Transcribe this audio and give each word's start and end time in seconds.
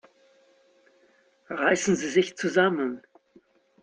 Reißen 1.51 1.95
Sie 1.95 2.09
sich 2.09 2.35
zusammen! 2.35 3.03